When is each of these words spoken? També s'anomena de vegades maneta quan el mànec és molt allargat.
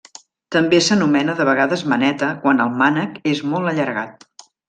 També 0.53 0.77
s'anomena 0.85 1.35
de 1.41 1.45
vegades 1.49 1.83
maneta 1.93 2.31
quan 2.45 2.65
el 2.67 2.73
mànec 2.81 3.21
és 3.35 3.45
molt 3.53 3.73
allargat. 3.75 4.27